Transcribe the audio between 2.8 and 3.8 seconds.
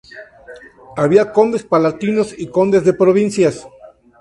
de provincias".